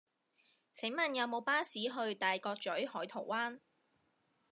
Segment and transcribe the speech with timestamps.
[0.73, 3.59] 請問有無巴士去大角嘴海桃灣